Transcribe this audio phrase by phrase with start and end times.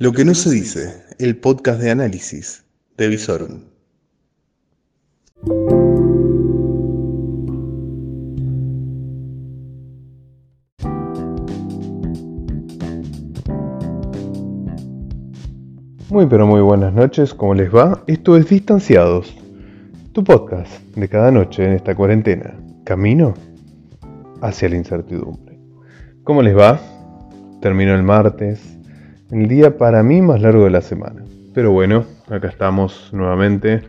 [0.00, 2.64] Lo que no se dice, el podcast de análisis
[2.96, 3.62] de Visorum.
[16.10, 18.04] Muy pero muy buenas noches, ¿cómo les va?
[18.06, 19.36] Esto es Distanciados,
[20.12, 22.54] tu podcast de cada noche en esta cuarentena,
[22.84, 23.34] camino
[24.42, 25.58] hacia la incertidumbre.
[26.22, 26.80] ¿Cómo les va?
[27.60, 28.77] Terminó el martes,
[29.30, 31.22] el día para mí más largo de la semana.
[31.54, 33.82] Pero bueno, acá estamos nuevamente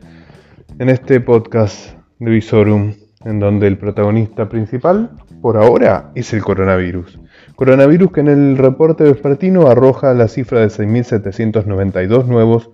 [0.79, 2.91] en este podcast de Visorum,
[3.23, 7.17] en donde el protagonista principal, por ahora, es el coronavirus.
[7.55, 12.71] Coronavirus que en el reporte vespertino arroja la cifra de 6.792 nuevos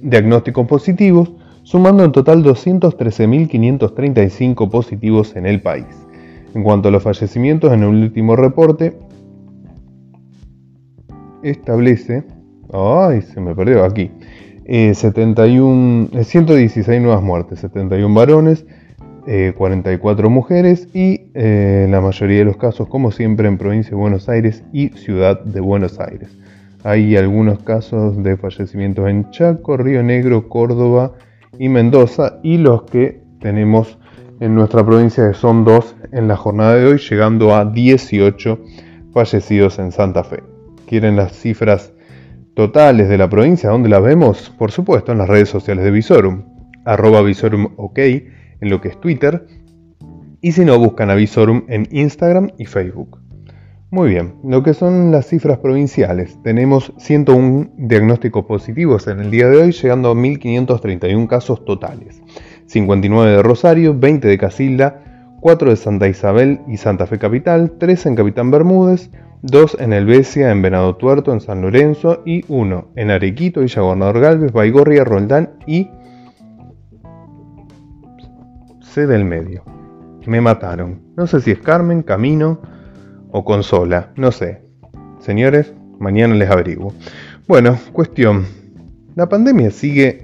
[0.00, 1.32] diagnósticos positivos,
[1.64, 5.86] sumando en total 213.535 positivos en el país.
[6.54, 8.96] En cuanto a los fallecimientos, en el último reporte
[11.42, 12.24] establece,
[12.72, 14.10] ay, se me perdió aquí,
[14.66, 18.66] 71, eh, 116 eh, nuevas muertes, 71 varones,
[19.56, 24.28] 44 eh, mujeres y la mayoría de los casos, como siempre, en provincia de Buenos
[24.28, 26.36] Aires y ciudad de Buenos Aires.
[26.84, 31.12] Hay algunos casos de fallecimientos en Chaco, Río Negro, Córdoba
[31.58, 33.98] y Mendoza y los que tenemos
[34.38, 38.60] en nuestra provincia son dos en la jornada de hoy, llegando a 18
[39.12, 40.55] fallecidos en Santa Fe
[40.86, 41.92] quieren las cifras
[42.54, 44.50] totales de la provincia, ¿dónde las vemos?
[44.58, 46.44] Por supuesto, en las redes sociales de Visorum,
[46.84, 49.46] arroba Visorum OK, en lo que es Twitter,
[50.40, 53.20] y si no, buscan a Visorum en Instagram y Facebook.
[53.90, 59.48] Muy bien, lo que son las cifras provinciales, tenemos 101 diagnósticos positivos en el día
[59.48, 62.22] de hoy, llegando a 1.531 casos totales.
[62.66, 68.06] 59 de Rosario, 20 de Casilda, 4 de Santa Isabel y Santa Fe Capital, 3
[68.06, 69.10] en Capitán Bermúdez,
[69.46, 74.20] 2 en Helvecia, en Venado Tuerto, en San Lorenzo y 1 en Arequito, Villa Gobernador
[74.20, 75.88] Galvez, Baigorria, Roldán y
[78.80, 79.62] C del medio.
[80.26, 81.00] Me mataron.
[81.16, 82.60] No sé si es Carmen, Camino
[83.30, 84.62] o Consola, no sé.
[85.20, 86.92] Señores, mañana les averiguo.
[87.46, 88.46] Bueno, cuestión.
[89.14, 90.22] La pandemia sigue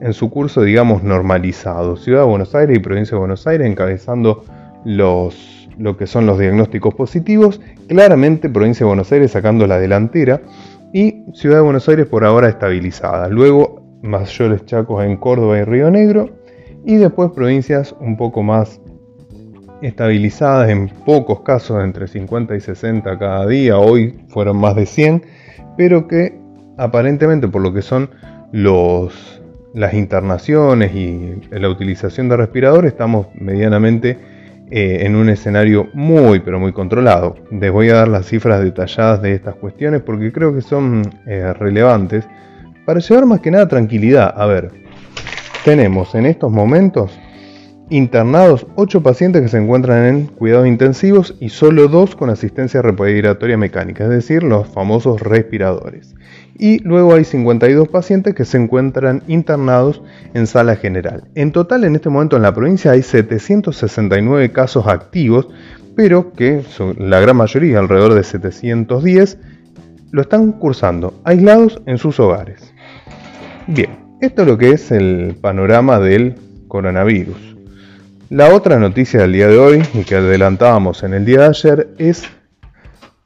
[0.00, 1.96] en su curso, digamos, normalizado.
[1.96, 4.44] Ciudad de Buenos Aires y Provincia de Buenos Aires encabezando
[4.84, 10.42] los lo que son los diagnósticos positivos, claramente provincia de Buenos Aires sacando la delantera
[10.92, 13.28] y Ciudad de Buenos Aires por ahora estabilizada.
[13.28, 16.30] Luego mayores chacos en Córdoba y Río Negro
[16.84, 18.80] y después provincias un poco más
[19.82, 25.22] estabilizadas en pocos casos, entre 50 y 60 cada día, hoy fueron más de 100,
[25.76, 26.38] pero que
[26.78, 28.10] aparentemente por lo que son
[28.52, 29.42] los,
[29.74, 34.35] las internaciones y la utilización de respiradores estamos medianamente
[34.70, 37.36] eh, en un escenario muy pero muy controlado.
[37.50, 41.52] Les voy a dar las cifras detalladas de estas cuestiones porque creo que son eh,
[41.52, 42.26] relevantes
[42.84, 44.34] para llevar más que nada tranquilidad.
[44.36, 44.70] A ver,
[45.64, 47.18] tenemos en estos momentos
[47.90, 53.56] internados 8 pacientes que se encuentran en cuidados intensivos y solo 2 con asistencia respiratoria
[53.56, 56.16] mecánica, es decir, los famosos respiradores
[56.58, 60.02] y luego hay 52 pacientes que se encuentran internados
[60.34, 61.24] en sala general.
[61.34, 65.48] En total en este momento en la provincia hay 769 casos activos,
[65.94, 66.62] pero que
[66.98, 69.38] la gran mayoría, alrededor de 710,
[70.12, 72.72] lo están cursando aislados en sus hogares.
[73.66, 76.36] Bien, esto es lo que es el panorama del
[76.68, 77.55] coronavirus.
[78.28, 81.94] La otra noticia del día de hoy y que adelantábamos en el día de ayer
[81.98, 82.24] es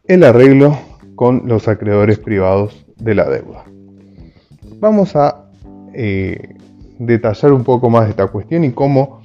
[0.05, 0.79] el arreglo
[1.15, 3.65] con los acreedores privados de la deuda.
[4.79, 5.47] Vamos a
[5.95, 6.55] eh,
[6.99, 9.23] detallar un poco más esta cuestión y cómo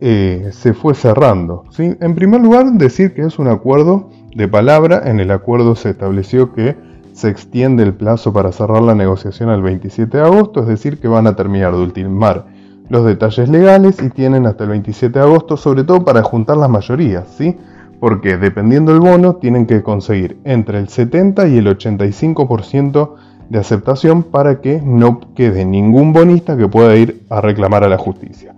[0.00, 1.64] eh, se fue cerrando.
[1.76, 5.02] En primer lugar, decir que es un acuerdo de palabra.
[5.04, 6.76] En el acuerdo se estableció que
[7.12, 11.08] se extiende el plazo para cerrar la negociación al 27 de agosto, es decir, que
[11.08, 12.59] van a terminar de ultimar
[12.90, 16.68] los detalles legales y tienen hasta el 27 de agosto, sobre todo para juntar las
[16.68, 17.56] mayorías, ¿sí?
[18.00, 23.14] porque dependiendo del bono tienen que conseguir entre el 70 y el 85%
[23.50, 27.98] de aceptación para que no quede ningún bonista que pueda ir a reclamar a la
[27.98, 28.54] justicia.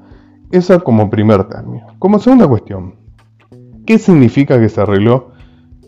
[0.51, 1.87] Esa como primer término.
[1.99, 2.95] Como segunda cuestión,
[3.85, 5.33] ¿qué significa que se arregló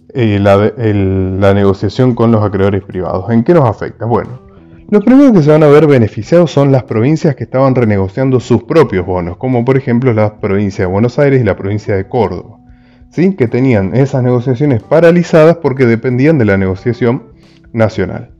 [0.08, 3.30] eh, la, negociación con los acreedores privados?
[3.30, 4.04] ¿En qué nos afecta?
[4.06, 4.30] Bueno,
[4.90, 8.64] los primeros que se van a ver beneficiados son las provincias que estaban renegociando sus
[8.64, 12.58] propios bonos, como por ejemplo la provincia de Buenos Aires y la provincia de Córdoba
[13.36, 17.22] que tenían esas negociaciones paralizadas porque dependían de la negociación
[17.72, 18.30] nacional.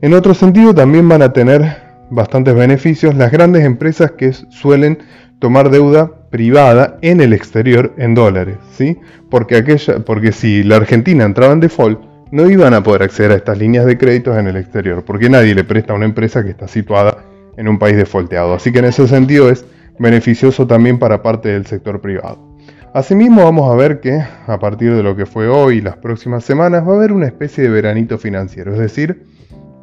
[0.00, 4.98] En otro sentido, también van a tener bastantes beneficios las grandes empresas que suelen
[5.40, 8.98] tomar deuda privada en el exterior en dólares, ¿sí?
[9.30, 12.00] Porque, aquella, porque si la Argentina entraba en default,
[12.30, 15.54] no iban a poder acceder a estas líneas de créditos en el exterior, porque nadie
[15.54, 17.18] le presta a una empresa que está situada
[17.56, 18.54] en un país defolteado.
[18.54, 19.64] Así que en ese sentido es
[19.98, 22.54] beneficioso también para parte del sector privado.
[22.92, 26.44] Asimismo vamos a ver que a partir de lo que fue hoy y las próximas
[26.44, 29.26] semanas va a haber una especie de veranito financiero, es decir,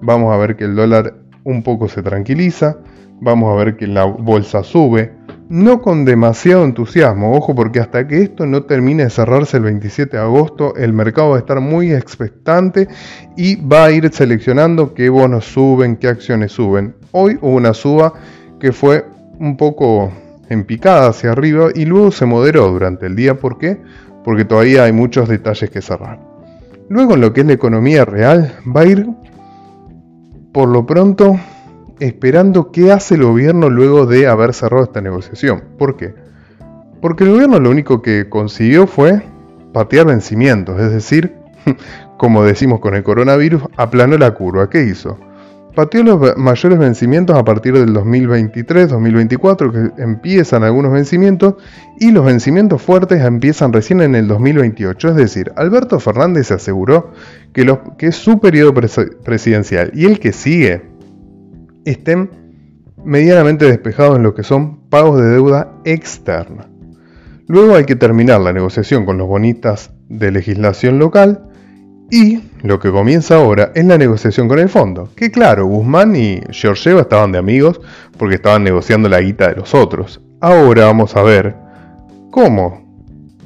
[0.01, 2.77] vamos a ver que el dólar un poco se tranquiliza,
[3.19, 5.11] vamos a ver que la bolsa sube,
[5.51, 10.15] no con demasiado entusiasmo, ojo porque hasta que esto no termine de cerrarse el 27
[10.15, 12.87] de agosto, el mercado va a estar muy expectante
[13.35, 16.95] y va a ir seleccionando qué bonos suben, qué acciones suben.
[17.11, 18.13] Hoy hubo una suba
[18.61, 19.03] que fue
[19.39, 20.13] un poco
[20.47, 23.37] en picada hacia arriba y luego se moderó durante el día.
[23.37, 23.77] ¿Por qué?
[24.23, 26.17] Porque todavía hay muchos detalles que cerrar.
[26.87, 29.05] Luego en lo que es la economía real va a ir
[30.53, 31.37] por lo pronto
[32.01, 35.63] esperando qué hace el gobierno luego de haber cerrado esta negociación.
[35.77, 36.15] ¿Por qué?
[36.99, 39.21] Porque el gobierno lo único que consiguió fue
[39.71, 41.35] patear vencimientos, es decir,
[42.17, 44.67] como decimos con el coronavirus, aplanó la curva.
[44.67, 45.17] ¿Qué hizo?
[45.75, 51.53] Pateó los mayores vencimientos a partir del 2023, 2024, que empiezan algunos vencimientos,
[51.99, 55.09] y los vencimientos fuertes empiezan recién en el 2028.
[55.09, 57.11] Es decir, Alberto Fernández se aseguró
[57.53, 60.90] que, que es su periodo presidencial y el que sigue
[61.85, 62.29] estén
[63.03, 66.67] medianamente despejados en lo que son pagos de deuda externa.
[67.47, 71.47] Luego hay que terminar la negociación con los bonistas de legislación local
[72.09, 75.09] y lo que comienza ahora es la negociación con el fondo.
[75.15, 77.81] Que claro, Guzmán y Georgieva estaban de amigos
[78.17, 80.21] porque estaban negociando la guita de los otros.
[80.39, 81.55] Ahora vamos a ver
[82.29, 82.81] cómo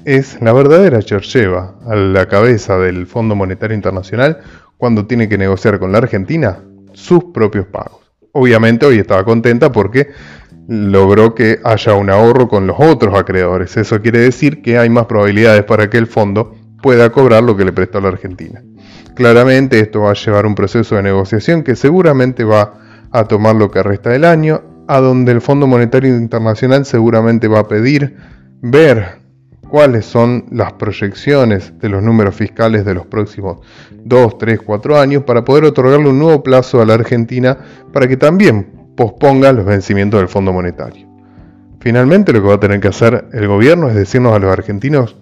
[0.04, 4.40] es la verdadera Georgieva a la cabeza del Fondo Monetario Internacional
[4.78, 6.60] cuando tiene que negociar con la Argentina
[6.94, 8.05] sus propios pagos
[8.36, 10.10] obviamente hoy estaba contenta porque
[10.68, 13.78] logró que haya un ahorro con los otros acreedores.
[13.78, 17.64] Eso quiere decir que hay más probabilidades para que el fondo pueda cobrar lo que
[17.64, 18.62] le prestó a la Argentina.
[19.16, 22.74] Claramente esto va a llevar un proceso de negociación que seguramente va
[23.12, 27.60] a tomar lo que resta del año, a donde el Fondo Monetario Internacional seguramente va
[27.60, 28.18] a pedir
[28.62, 29.25] ver
[29.76, 33.58] cuáles son las proyecciones de los números fiscales de los próximos
[34.06, 37.58] 2, 3, 4 años para poder otorgarle un nuevo plazo a la Argentina
[37.92, 41.10] para que también posponga los vencimientos del Fondo Monetario.
[41.82, 45.18] Finalmente lo que va a tener que hacer el gobierno es decirnos a los argentinos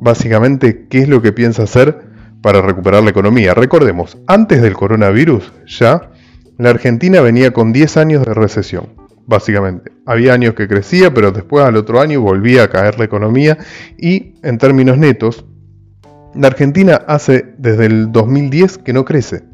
[0.00, 2.02] básicamente qué es lo que piensa hacer
[2.40, 3.52] para recuperar la economía.
[3.52, 6.12] Recordemos, antes del coronavirus ya
[6.56, 9.92] la Argentina venía con 10 años de recesión básicamente.
[10.06, 13.58] Había años que crecía, pero después al otro año volvía a caer la economía
[13.98, 15.44] y en términos netos,
[16.34, 19.44] la Argentina hace desde el 2010 que no crece.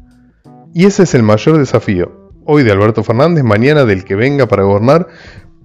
[0.73, 4.63] Y ese es el mayor desafío, hoy de Alberto Fernández, mañana del que venga para
[4.63, 5.07] gobernar,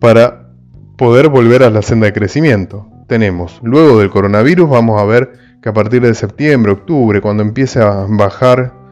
[0.01, 0.51] para
[0.97, 2.89] poder volver a la senda de crecimiento.
[3.07, 7.81] Tenemos, luego del coronavirus, vamos a ver que a partir de septiembre, octubre, cuando empiece
[7.81, 8.84] a bajar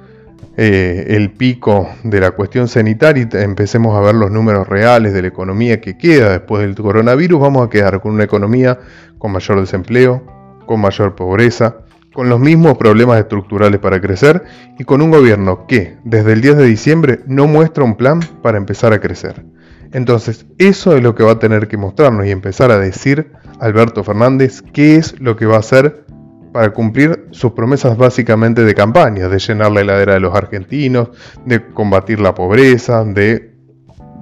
[0.56, 5.22] eh, el pico de la cuestión sanitaria y empecemos a ver los números reales de
[5.22, 8.78] la economía que queda después del coronavirus, vamos a quedar con una economía
[9.16, 10.22] con mayor desempleo,
[10.66, 11.76] con mayor pobreza,
[12.12, 14.42] con los mismos problemas estructurales para crecer
[14.78, 18.58] y con un gobierno que desde el 10 de diciembre no muestra un plan para
[18.58, 19.44] empezar a crecer.
[19.92, 24.04] Entonces, eso es lo que va a tener que mostrarnos y empezar a decir Alberto
[24.04, 26.04] Fernández qué es lo que va a hacer
[26.52, 31.08] para cumplir sus promesas básicamente de campaña, de llenar la heladera de los argentinos,
[31.46, 33.54] de combatir la pobreza, de,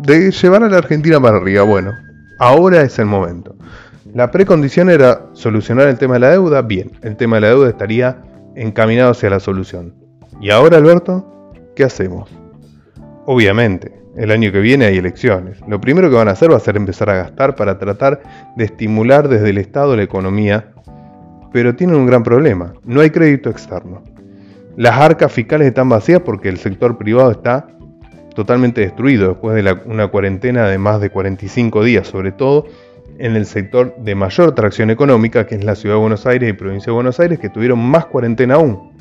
[0.01, 1.65] de llevar a la Argentina para arriba.
[1.65, 1.93] Bueno,
[2.39, 3.57] ahora es el momento.
[4.15, 6.63] La precondición era solucionar el tema de la deuda.
[6.63, 8.23] Bien, el tema de la deuda estaría
[8.57, 9.95] encaminado hacia la solución.
[10.41, 11.53] ¿Y ahora, Alberto?
[11.77, 12.29] ¿Qué hacemos?
[13.27, 15.61] Obviamente, el año que viene hay elecciones.
[15.69, 18.21] Lo primero que van a hacer va a ser empezar a gastar para tratar
[18.57, 20.73] de estimular desde el Estado la economía
[21.53, 24.03] pero tienen un gran problema, no hay crédito externo.
[24.77, 27.67] Las arcas fiscales están vacías porque el sector privado está
[28.35, 32.67] totalmente destruido después de una cuarentena de más de 45 días, sobre todo
[33.19, 36.53] en el sector de mayor tracción económica, que es la Ciudad de Buenos Aires y
[36.55, 38.93] Provincia de Buenos Aires, que tuvieron más cuarentena aún.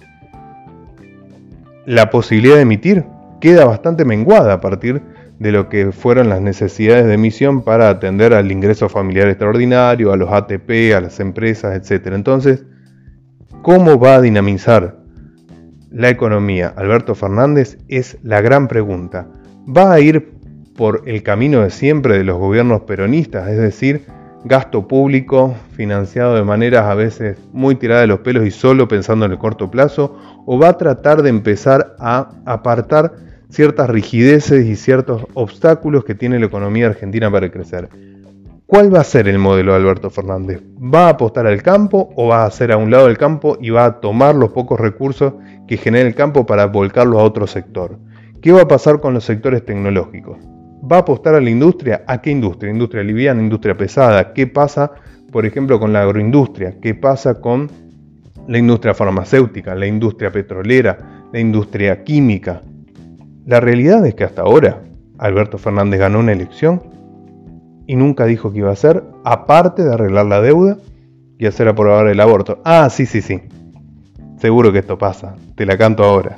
[1.86, 3.06] La posibilidad de emitir
[3.40, 8.34] queda bastante menguada a partir de lo que fueron las necesidades de emisión para atender
[8.34, 12.08] al ingreso familiar extraordinario, a los ATP, a las empresas, etc.
[12.14, 12.66] Entonces,
[13.62, 15.00] ¿cómo va a dinamizar
[15.92, 17.78] la economía Alberto Fernández?
[17.88, 19.28] Es la gran pregunta.
[19.66, 20.40] ¿Va a ir
[20.80, 24.06] por el camino de siempre de los gobiernos peronistas, es decir,
[24.46, 29.26] gasto público financiado de maneras a veces muy tiradas de los pelos y solo pensando
[29.26, 33.12] en el corto plazo, o va a tratar de empezar a apartar
[33.50, 37.90] ciertas rigideces y ciertos obstáculos que tiene la economía argentina para crecer.
[38.66, 40.62] ¿Cuál va a ser el modelo de Alberto Fernández?
[40.78, 43.72] ¿Va a apostar al campo o va a hacer a un lado del campo y
[43.72, 45.34] va a tomar los pocos recursos
[45.68, 47.98] que genera el campo para volcarlos a otro sector?
[48.42, 50.38] ¿Qué va a pasar con los sectores tecnológicos?
[50.90, 52.04] ¿Va a apostar a la industria?
[52.06, 52.72] ¿A qué industria?
[52.72, 53.42] ¿Industria liviana?
[53.42, 54.34] ¿Industria pesada?
[54.34, 54.92] ¿Qué pasa,
[55.32, 56.76] por ejemplo, con la agroindustria?
[56.80, 57.72] ¿Qué pasa con
[58.48, 62.62] la industria farmacéutica, la industria petrolera, la industria química?
[63.50, 64.84] La realidad es que hasta ahora
[65.18, 66.84] Alberto Fernández ganó una elección
[67.88, 70.78] y nunca dijo que iba a hacer, aparte de arreglar la deuda
[71.40, 72.62] y hacer aprobar el aborto.
[72.64, 73.42] Ah, sí, sí, sí.
[74.38, 75.36] Seguro que esto pasa.
[75.56, 76.38] Te la canto ahora.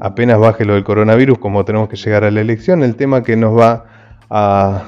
[0.00, 3.36] Apenas baje lo del coronavirus, como tenemos que llegar a la elección, el tema que
[3.36, 3.86] nos va
[4.28, 4.82] a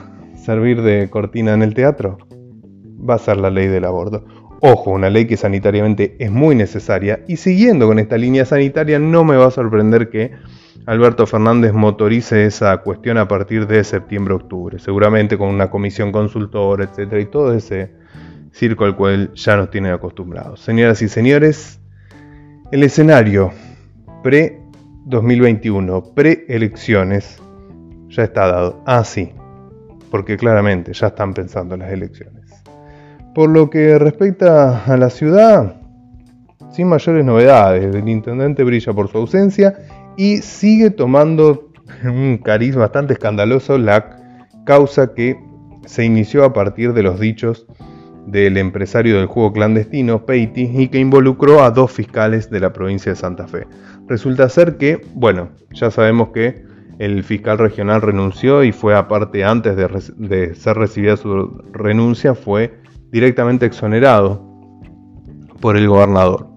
[0.44, 2.18] servir de cortina en el teatro
[3.08, 4.26] va a ser la ley del aborto.
[4.64, 9.24] Ojo, una ley que sanitariamente es muy necesaria y siguiendo con esta línea sanitaria no
[9.24, 10.30] me va a sorprender que
[10.86, 17.20] Alberto Fernández motorice esa cuestión a partir de septiembre-octubre, seguramente con una comisión consultora, etcétera,
[17.20, 17.90] y todo ese
[18.52, 20.60] circo al cual ya nos tienen acostumbrados.
[20.60, 21.80] Señoras y señores,
[22.70, 23.50] el escenario
[24.22, 27.42] pre-2021, pre-elecciones,
[28.10, 28.80] ya está dado.
[28.86, 29.32] Ah, sí,
[30.12, 32.41] porque claramente ya están pensando en las elecciones.
[33.34, 35.76] Por lo que respecta a la ciudad,
[36.70, 39.74] sin mayores novedades, el intendente brilla por su ausencia
[40.16, 41.70] y sigue tomando
[42.04, 44.18] un cariz bastante escandaloso la
[44.64, 45.38] causa que
[45.86, 47.66] se inició a partir de los dichos
[48.26, 53.12] del empresario del juego clandestino, Peiti, y que involucró a dos fiscales de la provincia
[53.12, 53.66] de Santa Fe.
[54.08, 56.64] Resulta ser que, bueno, ya sabemos que
[56.98, 62.81] el fiscal regional renunció y fue aparte antes de, de ser recibida su renuncia, fue
[63.12, 64.42] directamente exonerado
[65.60, 66.48] por el gobernador.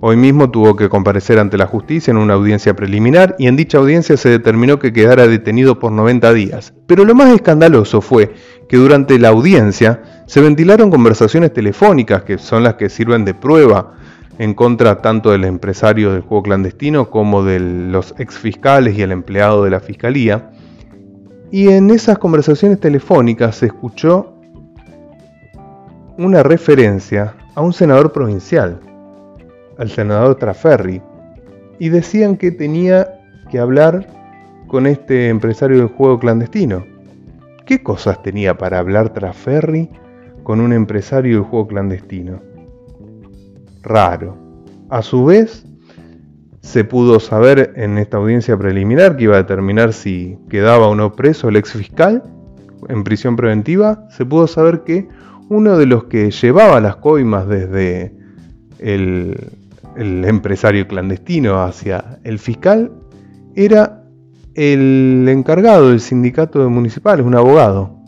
[0.00, 3.78] Hoy mismo tuvo que comparecer ante la justicia en una audiencia preliminar y en dicha
[3.78, 6.74] audiencia se determinó que quedara detenido por 90 días.
[6.88, 8.34] Pero lo más escandaloso fue
[8.68, 13.94] que durante la audiencia se ventilaron conversaciones telefónicas que son las que sirven de prueba
[14.38, 19.62] en contra tanto del empresario del juego clandestino como de los exfiscales y el empleado
[19.62, 20.50] de la fiscalía.
[21.52, 24.41] Y en esas conversaciones telefónicas se escuchó
[26.24, 28.80] una referencia a un senador provincial,
[29.78, 31.02] al senador Traferri
[31.78, 34.06] y decían que tenía que hablar
[34.68, 36.84] con este empresario del juego clandestino.
[37.66, 39.90] ¿Qué cosas tenía para hablar Traferri
[40.42, 42.40] con un empresario del juego clandestino?
[43.82, 44.36] Raro.
[44.90, 45.64] A su vez,
[46.60, 51.12] se pudo saber en esta audiencia preliminar que iba a determinar si quedaba o no
[51.12, 52.22] preso el ex fiscal
[52.88, 54.06] en prisión preventiva.
[54.10, 55.08] Se pudo saber que
[55.52, 58.14] uno de los que llevaba las coimas desde
[58.78, 59.36] el
[59.94, 62.90] empresario clandestino hacia el fiscal,
[63.54, 64.02] era
[64.54, 67.98] el encargado del sindicato de municipales, un abogado.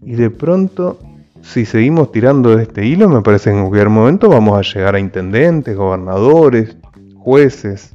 [0.00, 0.98] Y de pronto,
[1.42, 4.94] si seguimos tirando de este hilo, me parece que en cualquier momento vamos a llegar
[4.94, 6.78] a intendentes, gobernadores,
[7.14, 7.92] jueces.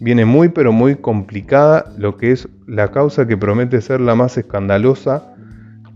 [0.00, 4.36] Viene muy pero muy complicada lo que es la causa que promete ser la más
[4.36, 5.35] escandalosa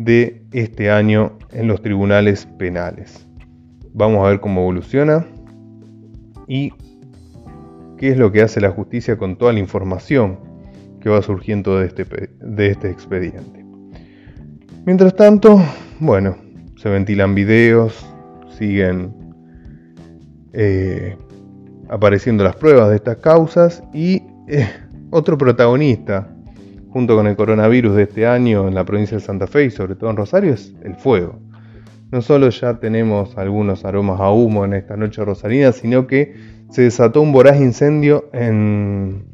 [0.00, 3.28] de este año en los tribunales penales.
[3.92, 5.26] Vamos a ver cómo evoluciona
[6.48, 6.72] y
[7.98, 10.40] qué es lo que hace la justicia con toda la información
[11.02, 12.06] que va surgiendo de este,
[12.58, 13.62] este expediente.
[14.86, 15.62] Mientras tanto,
[15.98, 16.34] bueno,
[16.76, 18.06] se ventilan videos,
[18.58, 19.14] siguen
[20.54, 21.14] eh,
[21.90, 24.66] apareciendo las pruebas de estas causas y eh,
[25.10, 26.34] otro protagonista
[26.90, 29.94] junto con el coronavirus de este año en la provincia de Santa Fe y sobre
[29.94, 31.38] todo en Rosario es el fuego
[32.10, 36.34] no solo ya tenemos algunos aromas a humo en esta noche rosarina, sino que
[36.70, 39.26] se desató un voraz incendio en,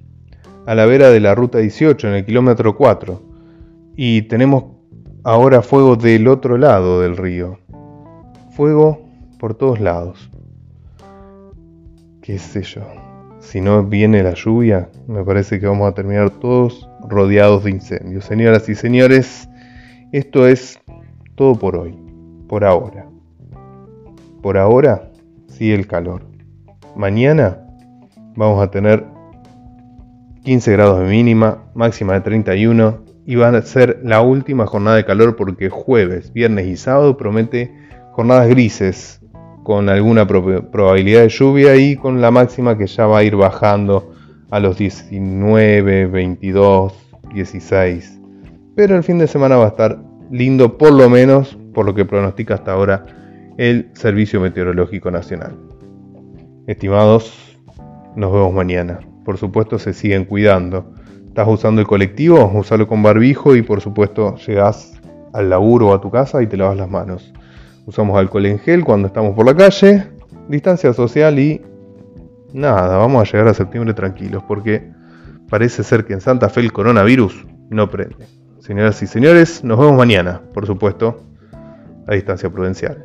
[0.67, 3.23] a la vera de la ruta 18, en el kilómetro 4.
[3.97, 4.65] Y tenemos
[5.25, 7.59] ahora fuego del otro lado del río.
[8.55, 9.07] Fuego
[9.39, 10.31] por todos lados.
[12.21, 13.06] ¿Qué sé yo?
[13.41, 18.25] Si no viene la lluvia, me parece que vamos a terminar todos rodeados de incendios.
[18.25, 19.49] Señoras y señores,
[20.13, 20.79] esto es
[21.37, 22.07] todo por hoy
[22.49, 23.07] por ahora.
[24.43, 25.11] Por ahora
[25.49, 26.23] sigue el calor.
[26.95, 27.59] Mañana
[28.37, 29.05] vamos a tener
[30.45, 35.05] 15 grados de mínima, máxima de 31 y va a ser la última jornada de
[35.05, 37.75] calor porque jueves, viernes y sábado promete
[38.13, 39.21] jornadas grises
[39.67, 44.13] con alguna probabilidad de lluvia y con la máxima que ya va a ir bajando
[44.49, 46.93] a los 19, 22,
[47.35, 48.21] 16.
[48.77, 49.99] Pero el fin de semana va a estar
[50.31, 53.07] lindo por lo menos por lo que pronostica hasta ahora
[53.59, 55.57] el Servicio Meteorológico Nacional.
[56.69, 57.59] Estimados,
[58.15, 59.01] nos vemos mañana.
[59.25, 60.93] Por supuesto, se siguen cuidando.
[61.27, 62.53] ¿Estás usando el colectivo?
[62.55, 64.93] Usalo con barbijo y por supuesto llegás
[65.33, 67.33] al laburo o a tu casa y te lavas las manos.
[67.87, 70.09] Usamos alcohol en gel cuando estamos por la calle,
[70.49, 71.63] distancia social y
[72.53, 74.91] nada, vamos a llegar a septiembre tranquilos porque
[75.49, 78.27] parece ser que en Santa Fe el coronavirus no prende.
[78.59, 81.23] Señoras y señores, nos vemos mañana, por supuesto,
[82.09, 83.05] a distancia prudencial.